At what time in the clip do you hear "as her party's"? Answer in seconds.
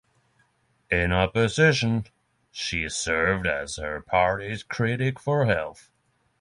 3.45-4.63